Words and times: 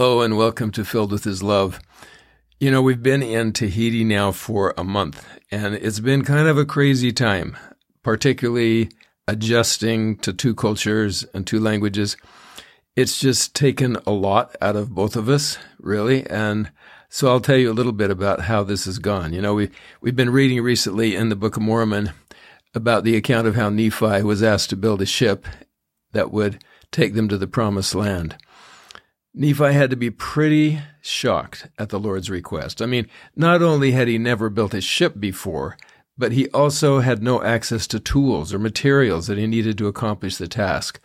Hello 0.00 0.22
and 0.22 0.38
welcome 0.38 0.70
to 0.70 0.82
Filled 0.82 1.12
with 1.12 1.24
His 1.24 1.42
Love. 1.42 1.78
You 2.58 2.70
know, 2.70 2.80
we've 2.80 3.02
been 3.02 3.22
in 3.22 3.52
Tahiti 3.52 4.02
now 4.02 4.32
for 4.32 4.72
a 4.78 4.82
month 4.82 5.28
and 5.50 5.74
it's 5.74 6.00
been 6.00 6.24
kind 6.24 6.48
of 6.48 6.56
a 6.56 6.64
crazy 6.64 7.12
time, 7.12 7.54
particularly 8.02 8.88
adjusting 9.28 10.16
to 10.20 10.32
two 10.32 10.54
cultures 10.54 11.26
and 11.34 11.46
two 11.46 11.60
languages. 11.60 12.16
It's 12.96 13.20
just 13.20 13.54
taken 13.54 13.98
a 14.06 14.10
lot 14.10 14.56
out 14.62 14.74
of 14.74 14.94
both 14.94 15.16
of 15.16 15.28
us, 15.28 15.58
really. 15.78 16.26
And 16.30 16.72
so 17.10 17.28
I'll 17.28 17.38
tell 17.38 17.58
you 17.58 17.70
a 17.70 17.74
little 17.76 17.92
bit 17.92 18.10
about 18.10 18.40
how 18.40 18.62
this 18.62 18.86
has 18.86 18.98
gone. 18.98 19.34
You 19.34 19.42
know, 19.42 19.52
we, 19.52 19.68
we've 20.00 20.16
been 20.16 20.30
reading 20.30 20.62
recently 20.62 21.14
in 21.14 21.28
the 21.28 21.36
Book 21.36 21.58
of 21.58 21.62
Mormon 21.62 22.12
about 22.72 23.04
the 23.04 23.16
account 23.16 23.46
of 23.46 23.54
how 23.54 23.68
Nephi 23.68 24.22
was 24.22 24.42
asked 24.42 24.70
to 24.70 24.76
build 24.76 25.02
a 25.02 25.06
ship 25.06 25.46
that 26.12 26.32
would 26.32 26.64
take 26.90 27.12
them 27.12 27.28
to 27.28 27.36
the 27.36 27.46
promised 27.46 27.94
land. 27.94 28.38
Nephi 29.32 29.72
had 29.72 29.90
to 29.90 29.96
be 29.96 30.10
pretty 30.10 30.80
shocked 31.00 31.68
at 31.78 31.90
the 31.90 32.00
Lord's 32.00 32.28
request. 32.28 32.82
I 32.82 32.86
mean, 32.86 33.06
not 33.36 33.62
only 33.62 33.92
had 33.92 34.08
he 34.08 34.18
never 34.18 34.50
built 34.50 34.74
a 34.74 34.80
ship 34.80 35.20
before, 35.20 35.76
but 36.18 36.32
he 36.32 36.48
also 36.48 36.98
had 37.00 37.22
no 37.22 37.42
access 37.42 37.86
to 37.88 38.00
tools 38.00 38.52
or 38.52 38.58
materials 38.58 39.28
that 39.28 39.38
he 39.38 39.46
needed 39.46 39.78
to 39.78 39.86
accomplish 39.86 40.36
the 40.36 40.48
task. 40.48 41.00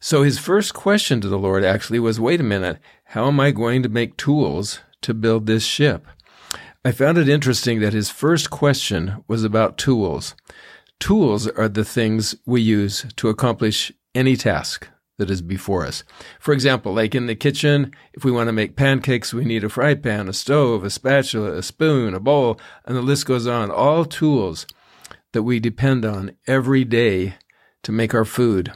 So 0.00 0.22
his 0.22 0.38
first 0.38 0.72
question 0.74 1.20
to 1.20 1.28
the 1.28 1.38
Lord 1.38 1.62
actually 1.62 1.98
was, 1.98 2.18
wait 2.18 2.40
a 2.40 2.44
minute, 2.44 2.78
how 3.04 3.26
am 3.26 3.38
I 3.38 3.50
going 3.50 3.82
to 3.82 3.88
make 3.88 4.16
tools 4.16 4.80
to 5.02 5.12
build 5.12 5.46
this 5.46 5.64
ship? 5.64 6.06
I 6.84 6.92
found 6.92 7.18
it 7.18 7.28
interesting 7.28 7.80
that 7.80 7.92
his 7.92 8.08
first 8.08 8.48
question 8.48 9.24
was 9.28 9.44
about 9.44 9.76
tools. 9.76 10.34
Tools 11.00 11.46
are 11.46 11.68
the 11.68 11.84
things 11.84 12.34
we 12.46 12.62
use 12.62 13.04
to 13.16 13.28
accomplish 13.28 13.92
any 14.14 14.36
task 14.36 14.88
that 15.18 15.30
is 15.30 15.42
before 15.42 15.84
us. 15.84 16.04
For 16.40 16.54
example, 16.54 16.94
like 16.94 17.14
in 17.14 17.26
the 17.26 17.34
kitchen, 17.34 17.92
if 18.14 18.24
we 18.24 18.30
want 18.30 18.48
to 18.48 18.52
make 18.52 18.76
pancakes, 18.76 19.34
we 19.34 19.44
need 19.44 19.64
a 19.64 19.68
fry 19.68 19.94
pan, 19.94 20.28
a 20.28 20.32
stove, 20.32 20.84
a 20.84 20.90
spatula, 20.90 21.52
a 21.52 21.62
spoon, 21.62 22.14
a 22.14 22.20
bowl, 22.20 22.58
and 22.86 22.96
the 22.96 23.02
list 23.02 23.26
goes 23.26 23.46
on. 23.46 23.70
All 23.70 24.04
tools 24.04 24.66
that 25.32 25.42
we 25.42 25.60
depend 25.60 26.04
on 26.04 26.32
every 26.46 26.84
day 26.84 27.34
to 27.82 27.92
make 27.92 28.14
our 28.14 28.24
food. 28.24 28.72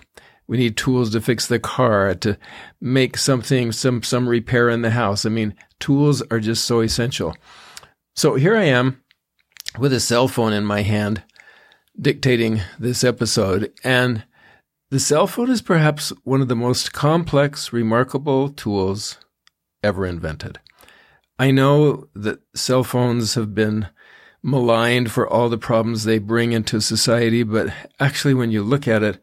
We 0.47 0.59
need 0.59 0.77
tools 0.77 1.11
to 1.13 1.21
fix 1.21 1.47
the 1.47 1.61
car, 1.61 2.15
to 2.17 2.37
make 2.81 3.17
something, 3.17 3.73
some, 3.73 4.03
some 4.03 4.29
repair 4.29 4.69
in 4.69 4.83
the 4.83 4.91
house. 4.91 5.25
I 5.25 5.29
mean, 5.29 5.55
tools 5.79 6.23
are 6.31 6.41
just 6.41 6.65
so 6.65 6.81
essential. 6.81 7.37
So 8.15 8.35
here 8.35 8.57
I 8.57 8.65
am 8.65 9.03
with 9.79 9.93
a 9.93 10.01
cell 10.01 10.29
phone 10.29 10.53
in 10.53 10.65
my 10.65 10.83
hand 10.83 11.23
dictating 11.99 12.61
this 12.79 13.05
episode 13.05 13.73
and 13.85 14.25
the 14.93 15.01
cell 15.01 15.27
phone 15.27 15.49
is 15.49 15.63
perhaps 15.63 16.13
one 16.23 16.43
of 16.43 16.49
the 16.49 16.55
most 16.55 16.93
complex, 16.93 17.73
remarkable 17.73 18.51
tools 18.51 19.17
ever 19.83 20.05
invented. 20.05 20.59
I 21.39 21.51
know 21.51 22.09
that 22.15 22.41
cell 22.55 22.85
phones 22.85 23.35
have 23.35 23.55
been 23.55 23.89
maligned 24.43 25.11
for 25.11 25.27
all 25.27 25.49
the 25.49 25.57
problems 25.57 26.05
they 26.05 26.19
bring 26.19 26.53
into 26.53 26.83
society, 26.83 27.43
but 27.43 27.73
actually, 28.01 28.35
when 28.35 28.51
you 28.51 28.63
look 28.63 28.87
at 28.87 29.03
it, 29.03 29.19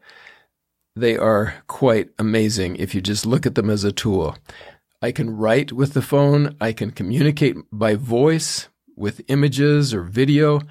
they 0.96 1.16
are 1.16 1.62
quite 1.68 2.08
amazing 2.18 2.74
if 2.74 2.92
you 2.92 3.00
just 3.00 3.24
look 3.24 3.46
at 3.46 3.54
them 3.54 3.70
as 3.70 3.84
a 3.84 3.92
tool. 3.92 4.36
I 5.00 5.12
can 5.12 5.36
write 5.36 5.70
with 5.70 5.92
the 5.92 6.02
phone, 6.02 6.56
I 6.60 6.72
can 6.72 6.90
communicate 6.90 7.54
by 7.70 7.94
voice 7.94 8.68
with 8.96 9.22
images 9.28 9.94
or 9.94 10.02
video. 10.02 10.62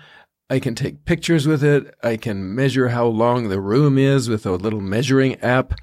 I 0.50 0.60
can 0.60 0.74
take 0.74 1.06
pictures 1.06 1.48
with 1.48 1.64
it. 1.64 1.94
I 2.02 2.18
can 2.18 2.56
measure 2.56 2.90
how 2.90 3.06
long 3.06 3.50
the 3.50 3.62
room 3.62 3.98
is 3.98 4.30
with 4.30 4.46
a 4.46 4.52
little 4.52 4.82
measuring 4.82 5.36
app. 5.42 5.74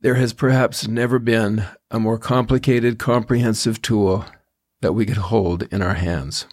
There 0.00 0.16
has 0.16 0.32
perhaps 0.32 0.86
never 0.86 1.18
been 1.18 1.64
a 1.90 1.98
more 1.98 2.18
complicated, 2.18 2.98
comprehensive 2.98 3.80
tool 3.80 4.26
that 4.82 4.92
we 4.92 5.06
could 5.06 5.16
hold 5.16 5.62
in 5.72 5.82
our 5.82 5.94
hands. 5.94 6.46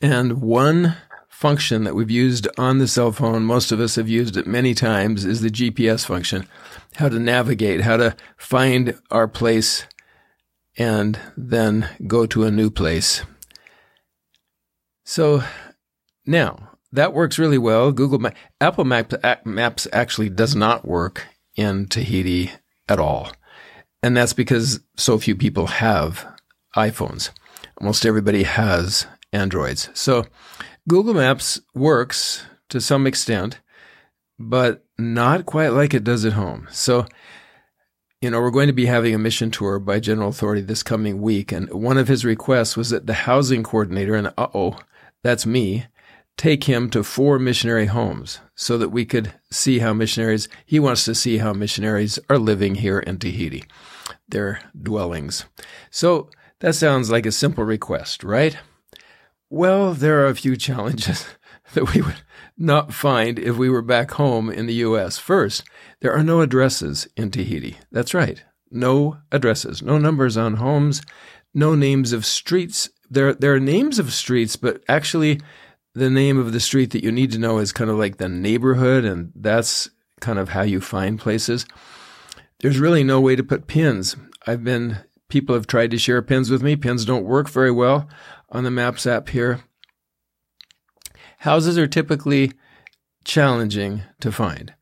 And 0.00 0.40
one 0.40 0.96
function 1.28 1.84
that 1.84 1.94
we've 1.94 2.10
used 2.10 2.48
on 2.56 2.78
the 2.78 2.88
cell 2.88 3.12
phone, 3.12 3.44
most 3.44 3.72
of 3.72 3.80
us 3.80 3.96
have 3.96 4.08
used 4.08 4.36
it 4.36 4.46
many 4.46 4.74
times, 4.74 5.24
is 5.24 5.42
the 5.42 5.50
GPS 5.50 6.06
function. 6.06 6.48
How 6.94 7.08
to 7.08 7.18
navigate, 7.18 7.82
how 7.82 7.98
to 7.98 8.16
find 8.36 8.98
our 9.10 9.28
place 9.28 9.86
and 10.78 11.18
then 11.36 11.88
go 12.06 12.26
to 12.26 12.44
a 12.44 12.50
new 12.50 12.70
place. 12.70 13.22
So 15.06 15.44
now 16.26 16.70
that 16.90 17.14
works 17.14 17.38
really 17.38 17.58
well. 17.58 17.92
Google 17.92 18.18
Ma- 18.18 18.30
Apple 18.60 18.84
Maps 18.84 19.88
actually 19.92 20.28
does 20.28 20.56
not 20.56 20.86
work 20.86 21.26
in 21.56 21.86
Tahiti 21.86 22.50
at 22.88 22.98
all. 22.98 23.30
And 24.02 24.16
that's 24.16 24.32
because 24.32 24.80
so 24.96 25.16
few 25.18 25.36
people 25.36 25.68
have 25.68 26.26
iPhones. 26.76 27.30
Almost 27.80 28.04
everybody 28.04 28.42
has 28.42 29.06
Androids. 29.32 29.88
So 29.94 30.26
Google 30.88 31.14
Maps 31.14 31.60
works 31.72 32.44
to 32.68 32.80
some 32.80 33.06
extent, 33.06 33.60
but 34.40 34.84
not 34.98 35.46
quite 35.46 35.68
like 35.68 35.94
it 35.94 36.04
does 36.04 36.24
at 36.24 36.32
home. 36.32 36.66
So 36.72 37.06
you 38.22 38.30
know, 38.30 38.40
we're 38.40 38.50
going 38.50 38.66
to 38.66 38.72
be 38.72 38.86
having 38.86 39.14
a 39.14 39.18
mission 39.18 39.50
tour 39.50 39.78
by 39.78 40.00
General 40.00 40.30
Authority 40.30 40.62
this 40.62 40.82
coming 40.82 41.20
week. 41.20 41.52
And 41.52 41.70
one 41.70 41.98
of 41.98 42.08
his 42.08 42.24
requests 42.24 42.76
was 42.76 42.90
that 42.90 43.06
the 43.06 43.12
housing 43.14 43.62
coordinator, 43.62 44.14
and 44.14 44.28
uh 44.38 44.48
oh, 44.54 44.78
that's 45.26 45.44
me, 45.44 45.86
take 46.36 46.64
him 46.64 46.88
to 46.88 47.02
four 47.02 47.40
missionary 47.40 47.86
homes 47.86 48.38
so 48.54 48.78
that 48.78 48.90
we 48.90 49.04
could 49.04 49.32
see 49.50 49.80
how 49.80 49.92
missionaries, 49.92 50.48
he 50.64 50.78
wants 50.78 51.04
to 51.04 51.16
see 51.16 51.38
how 51.38 51.52
missionaries 51.52 52.20
are 52.30 52.38
living 52.38 52.76
here 52.76 53.00
in 53.00 53.18
Tahiti, 53.18 53.64
their 54.28 54.60
dwellings. 54.80 55.44
So 55.90 56.30
that 56.60 56.76
sounds 56.76 57.10
like 57.10 57.26
a 57.26 57.32
simple 57.32 57.64
request, 57.64 58.22
right? 58.22 58.56
Well, 59.50 59.94
there 59.94 60.20
are 60.20 60.28
a 60.28 60.36
few 60.36 60.56
challenges 60.56 61.26
that 61.74 61.92
we 61.92 62.02
would 62.02 62.22
not 62.56 62.94
find 62.94 63.36
if 63.36 63.56
we 63.56 63.68
were 63.68 63.82
back 63.82 64.12
home 64.12 64.48
in 64.48 64.66
the 64.66 64.74
U.S. 64.74 65.18
First, 65.18 65.64
there 66.02 66.12
are 66.12 66.22
no 66.22 66.40
addresses 66.40 67.08
in 67.16 67.32
Tahiti. 67.32 67.78
That's 67.90 68.14
right. 68.14 68.44
No 68.70 69.18
addresses, 69.32 69.82
no 69.82 69.98
numbers 69.98 70.36
on 70.36 70.54
homes, 70.54 71.02
no 71.52 71.74
names 71.74 72.12
of 72.12 72.24
streets 72.24 72.90
there 73.10 73.34
there 73.34 73.54
are 73.54 73.60
names 73.60 73.98
of 73.98 74.12
streets, 74.12 74.56
but 74.56 74.82
actually 74.88 75.40
the 75.94 76.10
name 76.10 76.38
of 76.38 76.52
the 76.52 76.60
street 76.60 76.90
that 76.90 77.02
you 77.02 77.10
need 77.10 77.32
to 77.32 77.38
know 77.38 77.58
is 77.58 77.72
kind 77.72 77.90
of 77.90 77.96
like 77.96 78.18
the 78.18 78.28
neighborhood, 78.28 79.04
and 79.04 79.32
that's 79.34 79.88
kind 80.20 80.38
of 80.38 80.50
how 80.50 80.62
you 80.62 80.80
find 80.80 81.18
places. 81.18 81.66
There's 82.60 82.78
really 82.78 83.04
no 83.04 83.20
way 83.20 83.36
to 83.36 83.42
put 83.42 83.66
pins. 83.66 84.16
I've 84.46 84.64
been 84.64 84.98
people 85.28 85.54
have 85.54 85.66
tried 85.66 85.90
to 85.90 85.98
share 85.98 86.22
pins 86.22 86.50
with 86.50 86.62
me. 86.62 86.76
Pins 86.76 87.04
don't 87.04 87.24
work 87.24 87.48
very 87.48 87.70
well 87.70 88.08
on 88.50 88.64
the 88.64 88.70
Maps 88.70 89.06
app 89.06 89.28
here. 89.28 89.60
Houses 91.38 91.76
are 91.78 91.86
typically 91.86 92.52
challenging 93.24 94.02
to 94.20 94.32
find. 94.32 94.74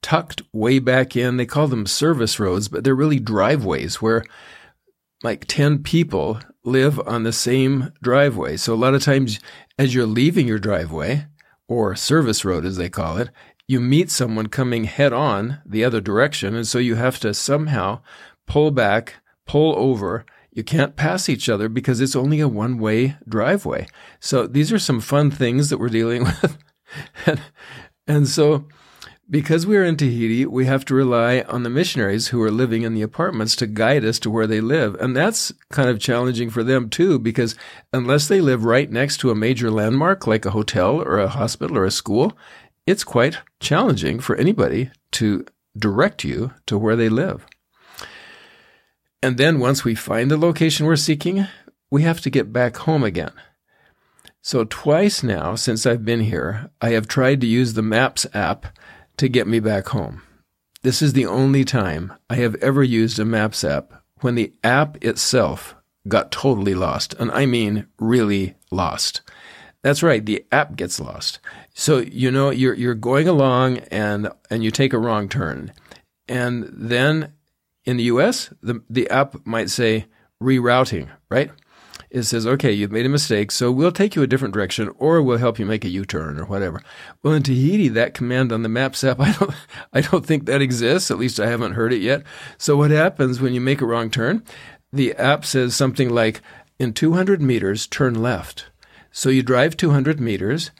Tucked 0.00 0.42
way 0.52 0.78
back 0.78 1.14
in, 1.14 1.36
they 1.36 1.46
call 1.46 1.68
them 1.68 1.86
service 1.86 2.40
roads, 2.40 2.68
but 2.68 2.82
they're 2.82 2.94
really 2.94 3.20
driveways 3.20 4.02
where 4.02 4.24
like 5.22 5.44
10 5.46 5.82
people 5.82 6.40
live 6.64 7.00
on 7.00 7.22
the 7.22 7.32
same 7.32 7.92
driveway. 8.02 8.56
So 8.56 8.74
a 8.74 8.76
lot 8.76 8.94
of 8.94 9.02
times 9.02 9.40
as 9.78 9.94
you're 9.94 10.06
leaving 10.06 10.46
your 10.46 10.58
driveway 10.58 11.26
or 11.68 11.96
service 11.96 12.44
road, 12.44 12.64
as 12.64 12.76
they 12.76 12.88
call 12.88 13.18
it, 13.18 13.30
you 13.66 13.80
meet 13.80 14.10
someone 14.10 14.48
coming 14.48 14.84
head 14.84 15.12
on 15.12 15.60
the 15.64 15.84
other 15.84 16.00
direction. 16.00 16.54
And 16.54 16.66
so 16.66 16.78
you 16.78 16.96
have 16.96 17.18
to 17.20 17.32
somehow 17.34 18.00
pull 18.46 18.70
back, 18.70 19.14
pull 19.46 19.74
over. 19.76 20.24
You 20.52 20.62
can't 20.62 20.96
pass 20.96 21.28
each 21.28 21.48
other 21.48 21.68
because 21.68 22.00
it's 22.00 22.16
only 22.16 22.40
a 22.40 22.48
one 22.48 22.78
way 22.78 23.16
driveway. 23.26 23.86
So 24.20 24.46
these 24.46 24.72
are 24.72 24.78
some 24.78 25.00
fun 25.00 25.30
things 25.30 25.70
that 25.70 25.78
we're 25.78 25.88
dealing 25.88 26.24
with. 26.42 26.58
and, 27.26 27.40
and 28.06 28.28
so 28.28 28.66
because 29.30 29.66
we 29.66 29.76
are 29.76 29.84
in 29.84 29.96
Tahiti, 29.96 30.46
we 30.46 30.66
have 30.66 30.84
to 30.86 30.94
rely 30.94 31.40
on 31.42 31.62
the 31.62 31.70
missionaries 31.70 32.28
who 32.28 32.42
are 32.42 32.50
living 32.50 32.82
in 32.82 32.94
the 32.94 33.02
apartments 33.02 33.56
to 33.56 33.66
guide 33.66 34.04
us 34.04 34.18
to 34.20 34.30
where 34.30 34.46
they 34.46 34.60
live. 34.60 34.94
And 34.96 35.16
that's 35.16 35.52
kind 35.70 35.88
of 35.88 36.00
challenging 36.00 36.50
for 36.50 36.62
them 36.62 36.90
too, 36.90 37.18
because 37.18 37.54
unless 37.92 38.28
they 38.28 38.40
live 38.40 38.64
right 38.64 38.90
next 38.90 39.18
to 39.18 39.30
a 39.30 39.34
major 39.34 39.70
landmark 39.70 40.26
like 40.26 40.44
a 40.44 40.50
hotel 40.50 41.00
or 41.00 41.18
a 41.18 41.28
hospital 41.28 41.78
or 41.78 41.84
a 41.84 41.90
school, 41.90 42.36
it's 42.86 43.04
quite 43.04 43.38
challenging 43.60 44.20
for 44.20 44.36
anybody 44.36 44.90
to 45.12 45.46
direct 45.78 46.24
you 46.24 46.52
to 46.66 46.76
where 46.76 46.96
they 46.96 47.08
live. 47.08 47.46
And 49.22 49.38
then 49.38 49.60
once 49.60 49.84
we 49.84 49.94
find 49.94 50.30
the 50.30 50.36
location 50.36 50.84
we're 50.84 50.96
seeking, 50.96 51.46
we 51.90 52.02
have 52.02 52.20
to 52.22 52.30
get 52.30 52.52
back 52.52 52.76
home 52.78 53.04
again. 53.04 53.32
So 54.42 54.64
twice 54.64 55.22
now 55.22 55.54
since 55.54 55.86
I've 55.86 56.04
been 56.04 56.22
here, 56.22 56.70
I 56.80 56.90
have 56.90 57.06
tried 57.06 57.40
to 57.42 57.46
use 57.46 57.74
the 57.74 57.82
Maps 57.82 58.26
app 58.34 58.66
to 59.16 59.28
get 59.28 59.46
me 59.46 59.60
back 59.60 59.88
home. 59.88 60.22
This 60.82 61.02
is 61.02 61.12
the 61.12 61.26
only 61.26 61.64
time 61.64 62.12
I 62.28 62.36
have 62.36 62.54
ever 62.56 62.82
used 62.82 63.18
a 63.18 63.24
Maps 63.24 63.62
app 63.64 63.92
when 64.20 64.34
the 64.34 64.52
app 64.64 65.02
itself 65.04 65.74
got 66.08 66.32
totally 66.32 66.74
lost. 66.74 67.14
And 67.14 67.30
I 67.30 67.46
mean 67.46 67.86
really 67.98 68.54
lost. 68.70 69.20
That's 69.82 70.02
right, 70.02 70.24
the 70.24 70.44
app 70.52 70.76
gets 70.76 71.00
lost. 71.00 71.40
So, 71.74 71.98
you 71.98 72.30
know, 72.30 72.50
you're 72.50 72.74
you're 72.74 72.94
going 72.94 73.28
along 73.28 73.78
and 73.90 74.28
and 74.50 74.62
you 74.62 74.70
take 74.70 74.92
a 74.92 74.98
wrong 74.98 75.28
turn. 75.28 75.72
And 76.28 76.68
then 76.72 77.32
In 77.84 77.96
the 77.96 78.04
US, 78.04 78.50
the, 78.62 78.82
the 78.88 79.08
app 79.10 79.44
might 79.44 79.70
say 79.70 80.06
rerouting, 80.40 81.08
right? 81.30 81.50
It 82.10 82.24
says, 82.24 82.46
okay, 82.46 82.72
you've 82.72 82.92
made 82.92 83.06
a 83.06 83.10
mistake, 83.10 83.50
so 83.50 83.72
we'll 83.72 83.92
take 83.92 84.14
you 84.14 84.22
a 84.22 84.26
different 84.26 84.52
direction 84.52 84.90
or 84.98 85.22
we'll 85.22 85.38
help 85.38 85.58
you 85.58 85.64
make 85.64 85.84
a 85.84 85.88
U-turn 85.88 86.38
or 86.38 86.44
whatever. 86.44 86.82
Well, 87.22 87.34
in 87.34 87.42
Tahiti, 87.42 87.88
that 87.88 88.14
command 88.14 88.52
on 88.52 88.62
the 88.62 88.68
Maps 88.68 89.02
app, 89.02 89.18
I 89.20 89.32
don't, 89.32 89.54
I 89.92 90.00
don't 90.02 90.26
think 90.26 90.44
that 90.44 90.62
exists. 90.62 91.10
At 91.10 91.18
least 91.18 91.40
I 91.40 91.46
haven't 91.46 91.72
heard 91.72 91.92
it 91.92 92.02
yet. 92.02 92.22
So 92.58 92.76
what 92.76 92.90
happens 92.90 93.40
when 93.40 93.54
you 93.54 93.60
make 93.60 93.80
a 93.80 93.86
wrong 93.86 94.10
turn? 94.10 94.42
The 94.92 95.14
app 95.14 95.44
says 95.44 95.74
something 95.74 96.10
like, 96.10 96.42
in 96.78 96.92
200 96.92 97.40
meters, 97.40 97.86
turn 97.86 98.20
left. 98.20 98.66
So 99.10 99.28
you 99.30 99.42
drive 99.42 99.76
200 99.76 100.20
meters 100.20 100.70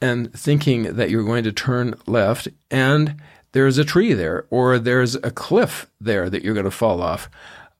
and 0.00 0.32
thinking 0.32 0.96
that 0.96 1.08
you're 1.08 1.24
going 1.24 1.44
to 1.44 1.52
turn 1.52 1.94
left 2.06 2.48
and 2.70 3.20
there's 3.52 3.78
a 3.78 3.84
tree 3.84 4.14
there 4.14 4.46
or 4.50 4.78
there's 4.78 5.14
a 5.16 5.30
cliff 5.30 5.90
there 6.00 6.28
that 6.28 6.42
you're 6.42 6.54
going 6.54 6.64
to 6.64 6.70
fall 6.70 7.00
off. 7.00 7.30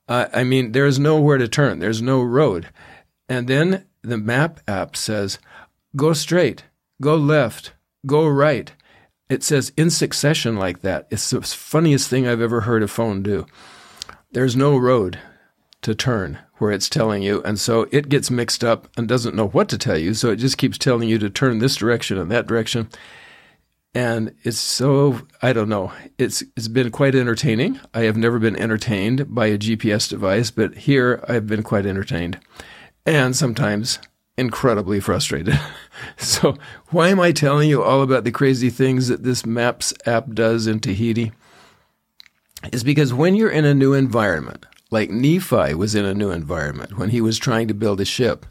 Uh, 0.07 0.27
I 0.33 0.43
mean, 0.43 0.71
there's 0.71 0.99
nowhere 0.99 1.37
to 1.37 1.47
turn. 1.47 1.79
There's 1.79 2.01
no 2.01 2.21
road. 2.21 2.69
And 3.29 3.47
then 3.47 3.85
the 4.01 4.17
map 4.17 4.59
app 4.67 4.95
says, 4.95 5.39
go 5.95 6.13
straight, 6.13 6.65
go 7.01 7.15
left, 7.15 7.73
go 8.05 8.27
right. 8.27 8.71
It 9.29 9.43
says 9.43 9.71
in 9.77 9.89
succession 9.89 10.57
like 10.57 10.81
that. 10.81 11.07
It's 11.09 11.29
the 11.29 11.41
funniest 11.41 12.09
thing 12.09 12.27
I've 12.27 12.41
ever 12.41 12.61
heard 12.61 12.83
a 12.83 12.87
phone 12.87 13.23
do. 13.23 13.45
There's 14.31 14.55
no 14.55 14.77
road 14.77 15.19
to 15.81 15.95
turn 15.95 16.39
where 16.57 16.71
it's 16.71 16.89
telling 16.89 17.23
you. 17.23 17.41
And 17.43 17.59
so 17.59 17.87
it 17.91 18.09
gets 18.09 18.29
mixed 18.29 18.63
up 18.63 18.87
and 18.97 19.07
doesn't 19.07 19.35
know 19.35 19.47
what 19.47 19.69
to 19.69 19.77
tell 19.77 19.97
you. 19.97 20.13
So 20.13 20.29
it 20.29 20.37
just 20.37 20.57
keeps 20.57 20.77
telling 20.77 21.09
you 21.09 21.17
to 21.19 21.29
turn 21.29 21.59
this 21.59 21.75
direction 21.75 22.17
and 22.17 22.31
that 22.31 22.47
direction. 22.47 22.89
And 23.95 24.35
it's 24.43 24.57
so, 24.57 25.21
I 25.41 25.53
don't 25.53 25.69
know, 25.69 25.91
it's, 26.17 26.41
it's 26.57 26.67
been 26.67 26.89
quite 26.89 27.13
entertaining. 27.13 27.79
I 27.93 28.01
have 28.01 28.17
never 28.17 28.39
been 28.39 28.55
entertained 28.55 29.33
by 29.33 29.47
a 29.47 29.57
GPS 29.57 30.09
device, 30.09 30.49
but 30.49 30.75
here 30.75 31.23
I've 31.27 31.45
been 31.45 31.61
quite 31.61 31.85
entertained 31.85 32.39
and 33.05 33.35
sometimes 33.35 33.99
incredibly 34.37 34.99
frustrated. 34.99 35.59
so 36.17 36.57
why 36.89 37.09
am 37.09 37.19
I 37.19 37.31
telling 37.31 37.69
you 37.69 37.83
all 37.83 38.01
about 38.01 38.23
the 38.23 38.31
crazy 38.31 38.69
things 38.69 39.09
that 39.09 39.23
this 39.23 39.45
Maps 39.45 39.93
app 40.05 40.31
does 40.33 40.65
in 40.65 40.79
Tahiti? 40.79 41.31
Is 42.71 42.83
because 42.83 43.13
when 43.13 43.35
you're 43.35 43.51
in 43.51 43.65
a 43.65 43.73
new 43.75 43.93
environment, 43.93 44.65
like 44.89 45.09
Nephi 45.09 45.73
was 45.73 45.95
in 45.95 46.05
a 46.05 46.13
new 46.13 46.31
environment 46.31 46.97
when 46.97 47.09
he 47.09 47.19
was 47.19 47.37
trying 47.37 47.67
to 47.67 47.73
build 47.73 47.99
a 47.99 48.05
ship. 48.05 48.45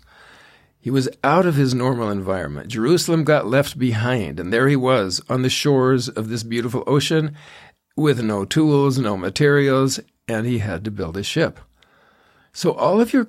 He 0.83 0.91
was 0.91 1.09
out 1.23 1.47
of 1.47 1.55
his 1.55 1.75
normal 1.75 2.11
environment. 2.11 2.67
Jerusalem 2.67 3.23
got 3.23 3.47
left 3.47 3.79
behind, 3.79 4.41
and 4.41 4.53
there 4.53 4.67
he 4.67 4.75
was 4.75 5.23
on 5.29 5.43
the 5.43 5.49
shores 5.49 6.09
of 6.09 6.29
this 6.29 6.43
beautiful 6.43 6.83
ocean 6.89 7.37
with 7.97 8.21
no 8.21 8.45
tools, 8.45 8.99
no 8.99 9.17
materials, 9.17 10.01
and 10.27 10.45
he 10.45 10.59
had 10.59 10.85
to 10.85 10.91
build 10.91 11.17
a 11.17 11.23
ship. 11.23 11.61
So 12.53 12.73
all 12.73 13.01
of 13.01 13.13
your 13.13 13.25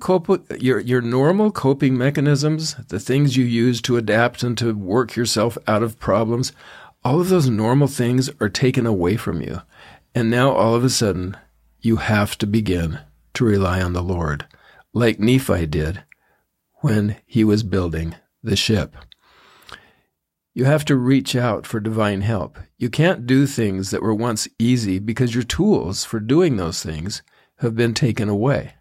your 0.58 0.80
your 0.80 1.00
normal 1.00 1.52
coping 1.52 1.96
mechanisms, 1.96 2.74
the 2.88 2.98
things 2.98 3.36
you 3.36 3.44
use 3.44 3.80
to 3.82 3.96
adapt 3.96 4.42
and 4.42 4.58
to 4.58 4.74
work 4.74 5.14
yourself 5.14 5.56
out 5.68 5.84
of 5.84 6.00
problems, 6.00 6.52
all 7.04 7.20
of 7.20 7.28
those 7.28 7.48
normal 7.48 7.86
things 7.86 8.30
are 8.40 8.48
taken 8.48 8.84
away 8.84 9.14
from 9.14 9.40
you. 9.40 9.62
And 10.12 10.28
now 10.28 10.50
all 10.50 10.74
of 10.74 10.82
a 10.82 10.90
sudden 10.90 11.36
you 11.80 11.96
have 11.96 12.36
to 12.38 12.48
begin 12.48 12.98
to 13.34 13.44
rely 13.44 13.80
on 13.80 13.92
the 13.92 14.02
Lord, 14.02 14.44
like 14.92 15.20
Nephi 15.20 15.66
did 15.66 16.02
when 16.84 17.16
he 17.24 17.42
was 17.42 17.62
building 17.62 18.14
the 18.42 18.54
ship. 18.54 18.94
You 20.52 20.66
have 20.66 20.84
to 20.84 20.96
reach 20.96 21.34
out 21.34 21.66
for 21.66 21.80
divine 21.80 22.20
help. 22.20 22.58
You 22.76 22.90
can't 22.90 23.26
do 23.26 23.46
things 23.46 23.90
that 23.90 24.02
were 24.02 24.12
once 24.12 24.46
easy 24.58 24.98
because 24.98 25.34
your 25.34 25.44
tools 25.44 26.04
for 26.04 26.20
doing 26.20 26.58
those 26.58 26.82
things 26.82 27.22
have 27.60 27.74
been 27.74 27.94
taken 27.94 28.28
away. 28.28 28.74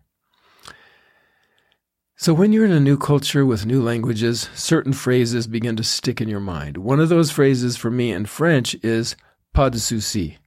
So, 2.17 2.33
when 2.33 2.51
you're 2.51 2.65
in 2.65 2.73
a 2.73 2.79
new 2.81 2.97
culture 2.97 3.45
with 3.45 3.65
new 3.65 3.81
languages, 3.81 4.49
certain 4.53 4.91
phrases 4.91 5.47
begin 5.47 5.77
to 5.77 5.83
stick 5.83 6.19
in 6.19 6.27
your 6.27 6.41
mind. 6.41 6.75
One 6.75 6.99
of 6.99 7.07
those 7.07 7.31
phrases 7.31 7.77
for 7.77 7.89
me 7.89 8.11
in 8.11 8.25
French 8.25 8.75
is 8.83 9.15
pas 9.53 9.71
de 9.71 9.79
souci. 9.79 10.39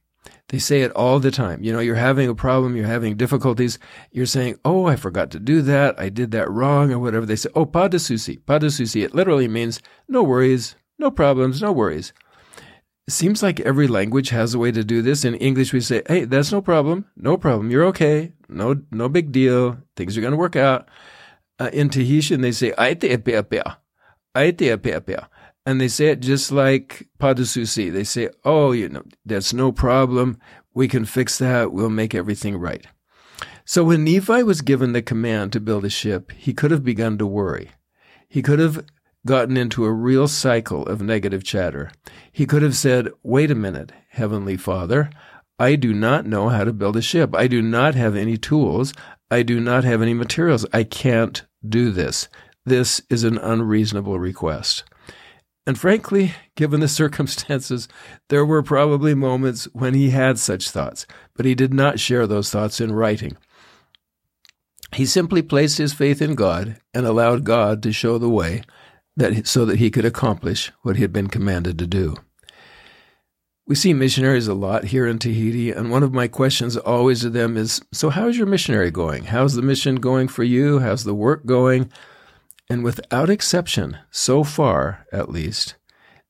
They 0.49 0.59
say 0.59 0.81
it 0.81 0.91
all 0.93 1.19
the 1.19 1.31
time. 1.31 1.61
You 1.61 1.73
know, 1.73 1.79
you're 1.79 1.95
having 1.95 2.29
a 2.29 2.35
problem, 2.35 2.75
you're 2.75 2.87
having 2.87 3.17
difficulties, 3.17 3.79
you're 4.11 4.25
saying, 4.25 4.59
Oh, 4.63 4.85
I 4.85 4.95
forgot 4.95 5.29
to 5.31 5.39
do 5.39 5.61
that, 5.63 5.99
I 5.99 6.09
did 6.09 6.31
that 6.31 6.49
wrong, 6.49 6.91
or 6.91 6.99
whatever. 6.99 7.25
They 7.25 7.35
say, 7.35 7.49
Oh, 7.53 7.65
pas 7.65 7.89
de 7.89 7.99
souci, 7.99 8.37
pas 8.37 8.59
de 8.59 8.71
souci. 8.71 9.03
It 9.03 9.13
literally 9.13 9.47
means 9.47 9.81
no 10.07 10.23
worries, 10.23 10.75
no 10.97 11.11
problems, 11.11 11.61
no 11.61 11.73
worries. 11.73 12.13
It 13.07 13.13
seems 13.13 13.43
like 13.43 13.59
every 13.61 13.87
language 13.87 14.29
has 14.29 14.53
a 14.53 14.59
way 14.59 14.71
to 14.71 14.83
do 14.83 15.01
this. 15.01 15.25
In 15.25 15.35
English, 15.35 15.73
we 15.73 15.81
say, 15.81 16.01
Hey, 16.07 16.23
that's 16.23 16.51
no 16.51 16.61
problem, 16.61 17.05
no 17.17 17.35
problem, 17.35 17.69
you're 17.69 17.85
okay, 17.85 18.31
no, 18.47 18.81
no 18.89 19.09
big 19.09 19.33
deal, 19.33 19.77
things 19.97 20.17
are 20.17 20.21
going 20.21 20.31
to 20.31 20.37
work 20.37 20.55
out. 20.55 20.87
Uh, 21.59 21.69
in 21.73 21.89
Tahitian, 21.89 22.39
they 22.41 22.51
say, 22.53 22.71
Aite 22.77 23.03
e 23.03 23.17
pea 23.17 23.63
aite 24.37 24.73
e 24.73 24.77
pea 24.77 24.99
pea. 25.01 25.17
And 25.67 25.81
they 25.81 25.89
say 25.89 26.07
it 26.07 26.21
just 26.21 26.49
like 26.49 27.09
pas. 27.19 27.53
They 27.53 28.03
say, 28.05 28.29
oh, 28.45 28.71
you 28.71 28.87
know, 28.87 29.03
that's 29.25 29.51
no 29.51 29.73
problem. 29.73 30.39
We 30.73 30.87
can 30.87 31.03
fix 31.03 31.37
that. 31.39 31.73
We'll 31.73 31.89
make 31.89 32.15
everything 32.15 32.55
right. 32.55 32.87
So 33.65 33.83
when 33.83 34.05
Nephi 34.05 34.43
was 34.43 34.61
given 34.61 34.93
the 34.93 35.01
command 35.01 35.51
to 35.51 35.59
build 35.59 35.83
a 35.83 35.89
ship, 35.89 36.31
he 36.31 36.53
could 36.53 36.71
have 36.71 36.85
begun 36.85 37.17
to 37.17 37.27
worry. 37.27 37.71
He 38.29 38.41
could 38.41 38.59
have 38.59 38.85
gotten 39.25 39.57
into 39.57 39.83
a 39.83 39.91
real 39.91 40.29
cycle 40.29 40.85
of 40.85 41.01
negative 41.01 41.43
chatter. 41.43 41.91
He 42.31 42.45
could 42.45 42.61
have 42.61 42.77
said, 42.77 43.09
wait 43.21 43.51
a 43.51 43.55
minute, 43.55 43.91
Heavenly 44.11 44.55
Father, 44.55 45.09
I 45.59 45.75
do 45.75 45.93
not 45.93 46.25
know 46.25 46.47
how 46.47 46.63
to 46.63 46.71
build 46.71 46.95
a 46.95 47.01
ship. 47.01 47.35
I 47.35 47.47
do 47.47 47.61
not 47.61 47.93
have 47.93 48.15
any 48.15 48.37
tools. 48.37 48.93
I 49.29 49.43
do 49.43 49.59
not 49.59 49.83
have 49.83 50.01
any 50.01 50.13
materials. 50.13 50.65
I 50.71 50.85
can't 50.85 51.43
do 51.67 51.91
this. 51.91 52.29
This 52.65 53.01
is 53.09 53.25
an 53.25 53.37
unreasonable 53.37 54.17
request. 54.17 54.85
And 55.67 55.77
frankly, 55.77 56.33
given 56.55 56.79
the 56.79 56.87
circumstances, 57.01 57.87
there 58.29 58.45
were 58.45 58.63
probably 58.63 59.13
moments 59.13 59.65
when 59.73 59.93
he 59.93 60.09
had 60.11 60.39
such 60.39 60.71
thoughts, 60.71 61.05
but 61.35 61.45
he 61.45 61.53
did 61.53 61.73
not 61.73 61.99
share 61.99 62.25
those 62.25 62.49
thoughts 62.49 62.79
in 62.81 62.93
writing. 62.93 63.37
He 64.95 65.05
simply 65.05 65.41
placed 65.41 65.77
his 65.77 65.93
faith 65.93 66.21
in 66.21 66.35
God 66.35 66.77
and 66.93 67.05
allowed 67.05 67.43
God 67.43 67.83
to 67.83 67.91
show 67.91 68.17
the 68.17 68.29
way 68.29 68.63
that 69.17 69.45
so 69.45 69.65
that 69.65 69.79
he 69.79 69.91
could 69.91 70.05
accomplish 70.05 70.71
what 70.83 70.95
he 70.95 71.01
had 71.01 71.11
been 71.11 71.27
commanded 71.27 71.77
to 71.79 71.87
do. 71.87 72.15
We 73.67 73.75
see 73.75 73.93
missionaries 73.93 74.47
a 74.47 74.53
lot 74.53 74.85
here 74.85 75.05
in 75.05 75.19
Tahiti, 75.19 75.71
and 75.71 75.91
one 75.91 76.03
of 76.03 76.13
my 76.13 76.29
questions 76.29 76.77
always 76.77 77.21
to 77.21 77.29
them 77.29 77.57
is 77.57 77.81
So, 77.91 78.09
how's 78.09 78.37
your 78.37 78.47
missionary 78.47 78.91
going? 78.91 79.25
How's 79.25 79.55
the 79.55 79.61
mission 79.61 79.95
going 79.95 80.29
for 80.29 80.43
you? 80.43 80.79
How's 80.79 81.03
the 81.03 81.13
work 81.13 81.45
going? 81.45 81.91
And 82.69 82.83
without 82.83 83.29
exception, 83.29 83.97
so 84.11 84.43
far 84.43 85.05
at 85.11 85.29
least, 85.29 85.75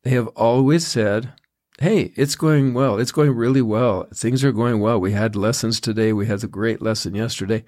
they 0.03 0.12
have 0.12 0.27
always 0.29 0.86
said, 0.86 1.34
Hey, 1.79 2.12
it's 2.15 2.36
going 2.36 2.74
well. 2.74 2.98
It's 2.98 3.12
going 3.12 3.36
really 3.36 3.62
well. 3.62 4.08
Things 4.13 4.44
are 4.44 4.51
going 4.51 4.79
well. 4.79 5.00
We 5.00 5.12
had 5.12 5.36
lessons 5.36 5.79
today. 5.79 6.12
We 6.12 6.25
had 6.25 6.44
a 6.44 6.48
great 6.48 6.82
lesson 6.82 7.13
yesterday. 7.13 7.63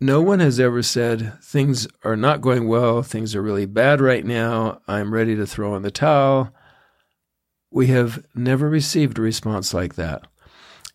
No 0.00 0.20
one 0.20 0.40
has 0.40 0.58
ever 0.58 0.82
said, 0.82 1.38
Things 1.42 1.86
are 2.04 2.16
not 2.16 2.40
going 2.40 2.66
well. 2.66 3.02
Things 3.02 3.34
are 3.36 3.42
really 3.42 3.66
bad 3.66 4.00
right 4.00 4.24
now. 4.24 4.80
I'm 4.88 5.14
ready 5.14 5.36
to 5.36 5.46
throw 5.46 5.76
in 5.76 5.82
the 5.82 5.90
towel. 5.90 6.52
We 7.70 7.88
have 7.88 8.24
never 8.34 8.68
received 8.68 9.18
a 9.18 9.22
response 9.22 9.72
like 9.72 9.94
that. 9.94 10.26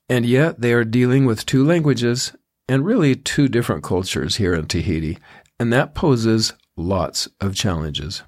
And 0.09 0.25
yet 0.25 0.59
they 0.59 0.73
are 0.73 0.83
dealing 0.83 1.25
with 1.25 1.45
two 1.45 1.63
languages 1.63 2.33
and 2.67 2.85
really 2.85 3.15
two 3.15 3.47
different 3.47 3.83
cultures 3.83 4.37
here 4.37 4.53
in 4.53 4.65
Tahiti. 4.65 5.17
And 5.59 5.71
that 5.71 5.95
poses 5.95 6.53
lots 6.77 7.27
of 7.39 7.55
challenges. 7.55 8.24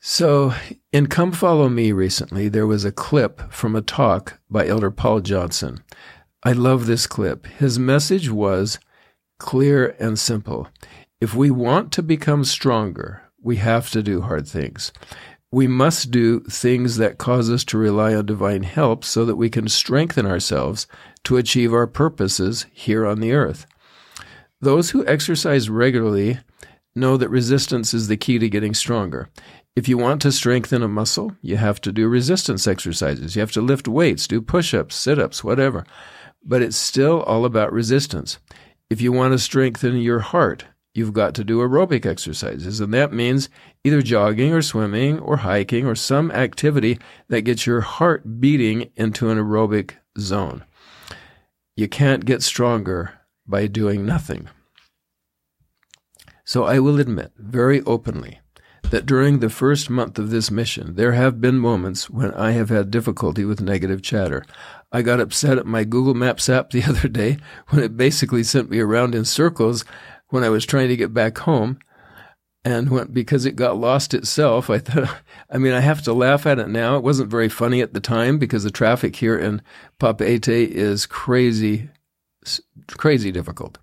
So, 0.00 0.54
in 0.92 1.08
Come 1.08 1.32
Follow 1.32 1.68
Me 1.68 1.90
recently, 1.90 2.48
there 2.48 2.66
was 2.66 2.84
a 2.84 2.92
clip 2.92 3.52
from 3.52 3.74
a 3.74 3.82
talk 3.82 4.38
by 4.48 4.66
Elder 4.66 4.90
Paul 4.90 5.20
Johnson. 5.20 5.82
I 6.44 6.52
love 6.52 6.86
this 6.86 7.06
clip. 7.06 7.46
His 7.46 7.78
message 7.78 8.30
was 8.30 8.78
clear 9.38 9.96
and 9.98 10.18
simple. 10.18 10.68
If 11.20 11.34
we 11.34 11.50
want 11.50 11.92
to 11.92 12.02
become 12.02 12.44
stronger, 12.44 13.22
we 13.42 13.56
have 13.56 13.90
to 13.90 14.02
do 14.02 14.20
hard 14.20 14.46
things. 14.46 14.92
We 15.50 15.66
must 15.66 16.10
do 16.10 16.40
things 16.40 16.98
that 16.98 17.18
cause 17.18 17.50
us 17.50 17.64
to 17.64 17.78
rely 17.78 18.14
on 18.14 18.26
divine 18.26 18.62
help 18.62 19.04
so 19.04 19.24
that 19.24 19.36
we 19.36 19.48
can 19.48 19.68
strengthen 19.68 20.26
ourselves 20.26 20.86
to 21.24 21.36
achieve 21.36 21.72
our 21.72 21.86
purposes 21.86 22.66
here 22.72 23.06
on 23.06 23.20
the 23.20 23.32
earth. 23.32 23.66
Those 24.60 24.90
who 24.90 25.06
exercise 25.06 25.70
regularly 25.70 26.38
know 26.96 27.16
that 27.16 27.28
resistance 27.28 27.92
is 27.94 28.08
the 28.08 28.16
key 28.16 28.38
to 28.38 28.48
getting 28.48 28.74
stronger. 28.74 29.28
If 29.74 29.88
you 29.88 29.98
want 29.98 30.22
to 30.22 30.32
strengthen 30.32 30.82
a 30.82 30.88
muscle, 30.88 31.36
you 31.42 31.56
have 31.56 31.80
to 31.82 31.92
do 31.92 32.08
resistance 32.08 32.66
exercises. 32.66 33.36
You 33.36 33.40
have 33.40 33.52
to 33.52 33.60
lift 33.60 33.86
weights, 33.86 34.26
do 34.26 34.40
push 34.40 34.72
ups, 34.72 34.96
sit 34.96 35.18
ups, 35.18 35.44
whatever. 35.44 35.84
But 36.42 36.62
it's 36.62 36.76
still 36.76 37.22
all 37.22 37.44
about 37.44 37.72
resistance. 37.72 38.38
If 38.88 39.00
you 39.00 39.12
want 39.12 39.32
to 39.32 39.38
strengthen 39.38 39.96
your 39.98 40.20
heart, 40.20 40.64
you've 40.94 41.12
got 41.12 41.34
to 41.34 41.44
do 41.44 41.58
aerobic 41.58 42.06
exercises. 42.06 42.80
And 42.80 42.94
that 42.94 43.12
means 43.12 43.50
either 43.84 44.00
jogging 44.00 44.54
or 44.54 44.62
swimming 44.62 45.18
or 45.18 45.38
hiking 45.38 45.86
or 45.86 45.94
some 45.94 46.30
activity 46.30 46.98
that 47.28 47.42
gets 47.42 47.66
your 47.66 47.82
heart 47.82 48.40
beating 48.40 48.90
into 48.96 49.28
an 49.28 49.36
aerobic 49.36 49.92
zone. 50.18 50.64
you 51.76 51.88
can't 51.88 52.24
get 52.24 52.42
stronger 52.42 53.12
by 53.46 53.66
doing 53.66 54.06
nothing. 54.06 54.48
So 56.46 56.62
I 56.62 56.78
will 56.78 57.00
admit 57.00 57.32
very 57.36 57.82
openly 57.82 58.38
that 58.90 59.04
during 59.04 59.40
the 59.40 59.50
first 59.50 59.90
month 59.90 60.16
of 60.16 60.30
this 60.30 60.48
mission, 60.48 60.94
there 60.94 61.10
have 61.10 61.40
been 61.40 61.58
moments 61.58 62.08
when 62.08 62.32
I 62.34 62.52
have 62.52 62.68
had 62.68 62.88
difficulty 62.88 63.44
with 63.44 63.60
negative 63.60 64.00
chatter. 64.00 64.46
I 64.92 65.02
got 65.02 65.18
upset 65.18 65.58
at 65.58 65.66
my 65.66 65.82
Google 65.82 66.14
Maps 66.14 66.48
app 66.48 66.70
the 66.70 66.84
other 66.88 67.08
day 67.08 67.38
when 67.70 67.82
it 67.82 67.96
basically 67.96 68.44
sent 68.44 68.70
me 68.70 68.78
around 68.78 69.16
in 69.16 69.24
circles 69.24 69.84
when 70.28 70.44
I 70.44 70.48
was 70.48 70.64
trying 70.64 70.86
to 70.88 70.96
get 70.96 71.12
back 71.12 71.38
home. 71.38 71.80
And 72.64 72.90
when, 72.90 73.08
because 73.08 73.44
it 73.44 73.56
got 73.56 73.76
lost 73.76 74.14
itself, 74.14 74.70
I 74.70 74.78
thought, 74.78 75.16
I 75.50 75.58
mean, 75.58 75.72
I 75.72 75.80
have 75.80 76.02
to 76.02 76.12
laugh 76.12 76.46
at 76.46 76.60
it 76.60 76.68
now. 76.68 76.96
It 76.96 77.02
wasn't 77.02 77.28
very 77.28 77.48
funny 77.48 77.80
at 77.80 77.92
the 77.92 78.00
time 78.00 78.38
because 78.38 78.62
the 78.62 78.70
traffic 78.70 79.16
here 79.16 79.36
in 79.36 79.62
Papeete 79.98 80.48
is 80.48 81.06
crazy, 81.06 81.90
crazy 82.90 83.32
difficult. 83.32 83.78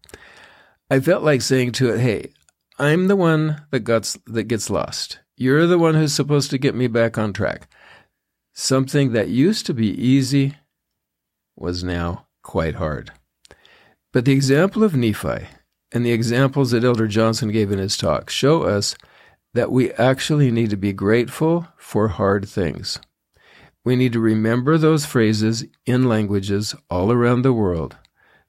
I 0.89 1.01
felt 1.01 1.24
like 1.24 1.41
saying 1.41 1.74
to 1.74 1.93
it, 1.93 2.00
Hey, 2.00 2.32
I'm 2.79 3.07
the 3.07 3.15
one 3.15 3.65
that 3.71 3.81
gets, 3.81 4.17
that 4.25 4.43
gets 4.43 4.69
lost. 4.69 5.19
You're 5.37 5.67
the 5.67 5.77
one 5.77 5.95
who's 5.95 6.13
supposed 6.13 6.49
to 6.51 6.57
get 6.57 6.75
me 6.75 6.87
back 6.87 7.17
on 7.17 7.33
track. 7.33 7.67
Something 8.53 9.13
that 9.13 9.29
used 9.29 9.65
to 9.67 9.73
be 9.73 9.89
easy 9.89 10.55
was 11.55 11.83
now 11.83 12.27
quite 12.41 12.75
hard. 12.75 13.11
But 14.11 14.25
the 14.25 14.33
example 14.33 14.83
of 14.83 14.95
Nephi 14.95 15.47
and 15.91 16.05
the 16.05 16.11
examples 16.11 16.71
that 16.71 16.83
Elder 16.83 17.07
Johnson 17.07 17.51
gave 17.51 17.71
in 17.71 17.79
his 17.79 17.97
talk 17.97 18.29
show 18.29 18.63
us 18.63 18.95
that 19.53 19.71
we 19.71 19.91
actually 19.93 20.51
need 20.51 20.69
to 20.71 20.77
be 20.77 20.93
grateful 20.93 21.67
for 21.77 22.07
hard 22.09 22.47
things. 22.47 22.99
We 23.85 23.95
need 23.95 24.13
to 24.13 24.19
remember 24.19 24.77
those 24.77 25.05
phrases 25.05 25.65
in 25.85 26.07
languages 26.07 26.73
all 26.89 27.11
around 27.11 27.41
the 27.41 27.53
world 27.53 27.97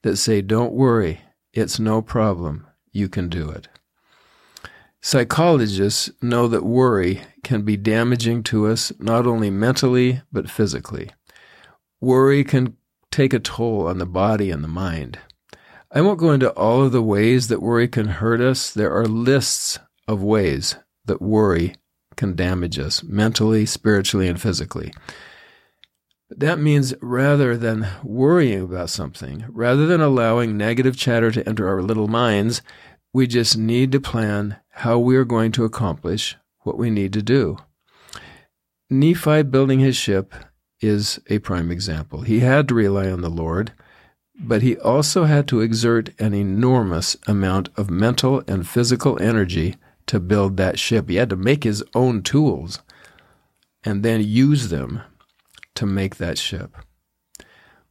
that 0.02 0.16
say, 0.16 0.40
Don't 0.40 0.72
worry, 0.72 1.20
it's 1.52 1.78
no 1.78 2.00
problem, 2.00 2.66
you 2.92 3.08
can 3.08 3.28
do 3.28 3.50
it. 3.50 3.68
Psychologists 5.06 6.10
know 6.22 6.48
that 6.48 6.64
worry 6.64 7.20
can 7.42 7.60
be 7.60 7.76
damaging 7.76 8.42
to 8.42 8.66
us 8.66 8.90
not 8.98 9.26
only 9.26 9.50
mentally 9.50 10.22
but 10.32 10.48
physically. 10.48 11.10
Worry 12.00 12.42
can 12.42 12.78
take 13.10 13.34
a 13.34 13.38
toll 13.38 13.86
on 13.86 13.98
the 13.98 14.06
body 14.06 14.50
and 14.50 14.64
the 14.64 14.68
mind. 14.68 15.18
I 15.92 16.00
won't 16.00 16.18
go 16.18 16.32
into 16.32 16.50
all 16.52 16.82
of 16.82 16.92
the 16.92 17.02
ways 17.02 17.48
that 17.48 17.60
worry 17.60 17.86
can 17.86 18.06
hurt 18.06 18.40
us. 18.40 18.70
There 18.70 18.94
are 18.94 19.04
lists 19.04 19.78
of 20.08 20.22
ways 20.22 20.76
that 21.04 21.20
worry 21.20 21.76
can 22.16 22.34
damage 22.34 22.78
us 22.78 23.02
mentally, 23.02 23.66
spiritually, 23.66 24.26
and 24.26 24.40
physically. 24.40 24.90
That 26.30 26.58
means 26.58 26.94
rather 27.02 27.58
than 27.58 27.86
worrying 28.02 28.62
about 28.62 28.88
something, 28.88 29.44
rather 29.50 29.86
than 29.86 30.00
allowing 30.00 30.56
negative 30.56 30.96
chatter 30.96 31.30
to 31.30 31.46
enter 31.46 31.68
our 31.68 31.82
little 31.82 32.08
minds, 32.08 32.62
we 33.14 33.28
just 33.28 33.56
need 33.56 33.92
to 33.92 34.00
plan 34.00 34.56
how 34.70 34.98
we 34.98 35.16
are 35.16 35.24
going 35.24 35.52
to 35.52 35.64
accomplish 35.64 36.36
what 36.64 36.76
we 36.76 36.90
need 36.90 37.12
to 37.12 37.22
do. 37.22 37.56
Nephi 38.90 39.44
building 39.44 39.78
his 39.78 39.96
ship 39.96 40.34
is 40.80 41.20
a 41.30 41.38
prime 41.38 41.70
example. 41.70 42.22
He 42.22 42.40
had 42.40 42.68
to 42.68 42.74
rely 42.74 43.08
on 43.08 43.20
the 43.20 43.30
Lord, 43.30 43.72
but 44.38 44.62
he 44.62 44.76
also 44.76 45.24
had 45.24 45.46
to 45.48 45.60
exert 45.60 46.10
an 46.20 46.34
enormous 46.34 47.16
amount 47.28 47.68
of 47.76 47.88
mental 47.88 48.42
and 48.48 48.68
physical 48.68 49.22
energy 49.22 49.76
to 50.06 50.18
build 50.18 50.56
that 50.56 50.80
ship. 50.80 51.08
He 51.08 51.14
had 51.14 51.30
to 51.30 51.36
make 51.36 51.62
his 51.62 51.84
own 51.94 52.20
tools 52.20 52.82
and 53.84 54.02
then 54.02 54.24
use 54.24 54.70
them 54.70 55.00
to 55.76 55.86
make 55.86 56.16
that 56.16 56.36
ship. 56.36 56.76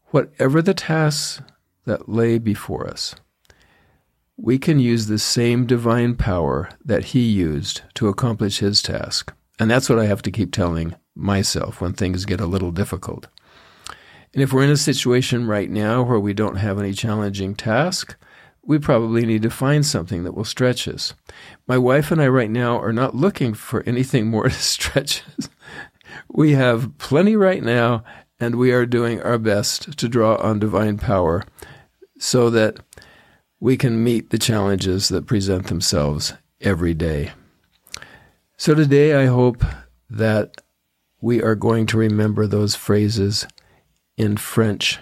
Whatever 0.07 0.61
the 0.61 0.73
tasks 0.73 1.41
that 1.85 2.09
lay 2.09 2.37
before 2.39 2.89
us, 2.89 3.15
we 4.37 4.57
can 4.57 4.79
use 4.79 5.07
the 5.07 5.19
same 5.19 5.65
divine 5.65 6.15
power 6.15 6.69
that 6.83 7.05
he 7.05 7.21
used 7.21 7.81
to 7.93 8.07
accomplish 8.07 8.59
his 8.59 8.81
task. 8.81 9.33
And 9.59 9.69
that's 9.69 9.89
what 9.89 9.99
I 9.99 10.05
have 10.05 10.21
to 10.23 10.31
keep 10.31 10.51
telling 10.51 10.95
myself 11.15 11.79
when 11.79 11.93
things 11.93 12.25
get 12.25 12.41
a 12.41 12.47
little 12.47 12.71
difficult. 12.71 13.27
And 14.33 14.41
if 14.41 14.51
we're 14.51 14.63
in 14.63 14.71
a 14.71 14.77
situation 14.77 15.45
right 15.45 15.69
now 15.69 16.01
where 16.01 16.19
we 16.19 16.33
don't 16.33 16.55
have 16.55 16.79
any 16.79 16.93
challenging 16.93 17.53
task, 17.53 18.15
we 18.65 18.79
probably 18.79 19.25
need 19.25 19.43
to 19.43 19.49
find 19.51 19.85
something 19.85 20.23
that 20.23 20.33
will 20.33 20.45
stretch 20.45 20.87
us. 20.87 21.13
My 21.67 21.77
wife 21.77 22.11
and 22.11 22.21
I 22.21 22.27
right 22.27 22.49
now 22.49 22.79
are 22.79 22.93
not 22.93 23.15
looking 23.15 23.53
for 23.53 23.83
anything 23.83 24.27
more 24.27 24.43
to 24.49 24.51
stretch 24.51 25.23
us. 25.37 25.49
We 26.29 26.53
have 26.53 26.97
plenty 26.97 27.35
right 27.35 27.63
now, 27.63 28.03
and 28.39 28.55
we 28.55 28.71
are 28.71 28.85
doing 28.85 29.21
our 29.21 29.37
best 29.37 29.97
to 29.97 30.07
draw 30.07 30.35
on 30.37 30.59
divine 30.59 30.97
power 30.97 31.43
so 32.17 32.49
that 32.49 32.79
we 33.63 33.77
can 33.77 34.03
meet 34.03 34.29
the 34.29 34.37
challenges 34.37 35.07
that 35.07 35.25
present 35.25 35.67
themselves 35.67 36.33
every 36.59 36.93
day. 36.93 37.31
So 38.57 38.75
today, 38.75 39.15
I 39.15 39.27
hope 39.27 39.63
that 40.09 40.59
we 41.21 41.41
are 41.41 41.55
going 41.55 41.85
to 41.85 41.97
remember 41.97 42.45
those 42.45 42.75
phrases 42.75 43.47
in 44.17 44.35
French, 44.35 44.99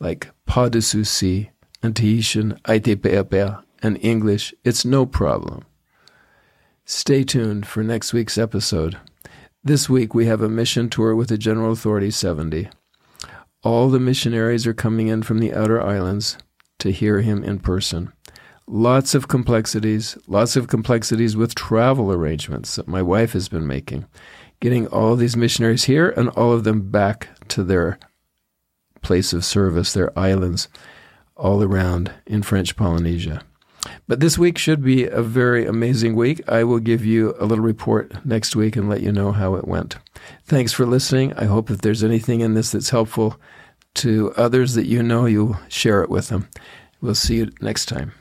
like 0.00 0.30
pas 0.46 0.70
de 0.70 0.80
souci, 0.80 1.50
and 1.82 1.94
Tahitian 1.94 2.58
aite 2.64 3.62
and 3.82 3.98
English, 4.00 4.54
it's 4.64 4.86
no 4.86 5.04
problem. 5.04 5.62
Stay 6.86 7.24
tuned 7.24 7.66
for 7.66 7.82
next 7.82 8.14
week's 8.14 8.38
episode. 8.38 8.96
This 9.62 9.90
week 9.90 10.14
we 10.14 10.24
have 10.24 10.40
a 10.40 10.48
mission 10.48 10.88
tour 10.88 11.14
with 11.14 11.28
the 11.28 11.36
General 11.36 11.72
Authority 11.72 12.10
70. 12.10 12.70
All 13.62 13.90
the 13.90 14.00
missionaries 14.00 14.66
are 14.66 14.72
coming 14.72 15.08
in 15.08 15.22
from 15.22 15.40
the 15.40 15.52
outer 15.52 15.78
islands 15.78 16.38
to 16.82 16.90
hear 16.90 17.20
him 17.20 17.44
in 17.44 17.60
person. 17.60 18.12
Lots 18.66 19.14
of 19.14 19.28
complexities, 19.28 20.18
lots 20.26 20.56
of 20.56 20.66
complexities 20.66 21.36
with 21.36 21.54
travel 21.54 22.12
arrangements 22.12 22.74
that 22.74 22.88
my 22.88 23.00
wife 23.00 23.34
has 23.34 23.48
been 23.48 23.68
making, 23.68 24.06
getting 24.60 24.88
all 24.88 25.14
these 25.14 25.36
missionaries 25.36 25.84
here 25.84 26.10
and 26.10 26.28
all 26.30 26.52
of 26.52 26.64
them 26.64 26.90
back 26.90 27.28
to 27.48 27.62
their 27.62 28.00
place 29.00 29.32
of 29.32 29.44
service, 29.44 29.92
their 29.92 30.16
islands 30.18 30.66
all 31.36 31.62
around 31.62 32.10
in 32.26 32.42
French 32.42 32.74
Polynesia. 32.74 33.42
But 34.08 34.18
this 34.18 34.36
week 34.36 34.58
should 34.58 34.82
be 34.82 35.06
a 35.06 35.22
very 35.22 35.64
amazing 35.64 36.16
week. 36.16 36.40
I 36.48 36.64
will 36.64 36.80
give 36.80 37.04
you 37.04 37.34
a 37.38 37.46
little 37.46 37.64
report 37.64 38.24
next 38.24 38.56
week 38.56 38.74
and 38.74 38.88
let 38.88 39.02
you 39.02 39.12
know 39.12 39.30
how 39.30 39.54
it 39.54 39.68
went. 39.68 39.98
Thanks 40.46 40.72
for 40.72 40.84
listening. 40.84 41.32
I 41.34 41.44
hope 41.44 41.70
if 41.70 41.80
there's 41.80 42.02
anything 42.02 42.40
in 42.40 42.54
this 42.54 42.72
that's 42.72 42.90
helpful, 42.90 43.40
to 43.94 44.32
others 44.36 44.74
that 44.74 44.86
you 44.86 45.02
know, 45.02 45.26
you'll 45.26 45.58
share 45.68 46.02
it 46.02 46.10
with 46.10 46.28
them. 46.28 46.48
We'll 47.00 47.14
see 47.14 47.36
you 47.36 47.52
next 47.60 47.86
time. 47.86 48.12